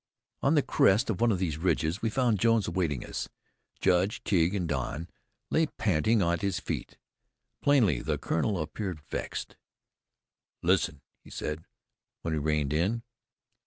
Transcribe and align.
On 0.41 0.55
the 0.55 0.63
crest 0.63 1.11
of 1.11 1.21
one 1.21 1.31
of 1.31 1.37
the 1.37 1.55
ridges 1.57 2.01
we 2.01 2.09
found 2.09 2.39
Jones 2.39 2.67
awaiting 2.67 3.05
us. 3.05 3.29
Jude, 3.79 4.19
Tige 4.25 4.55
and 4.55 4.67
Don 4.67 5.07
lay 5.51 5.67
panting 5.67 6.23
at 6.23 6.41
his 6.41 6.59
feet. 6.59 6.97
Plainly 7.61 8.01
the 8.01 8.17
Colonel 8.17 8.59
appeared 8.59 8.99
vexed. 8.99 9.57
"Listen," 10.63 11.01
he 11.23 11.29
said, 11.29 11.65
when 12.23 12.33
we 12.33 12.39
reined 12.39 12.73
in. 12.73 13.03